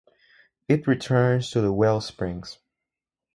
It 0.67 0.87
returns 0.87 1.51
to 1.51 1.61
the 1.61 1.71
wellsprings. 1.71 2.57